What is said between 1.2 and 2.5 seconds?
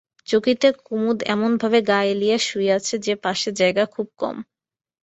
এমনভাবে গা এলাইয়া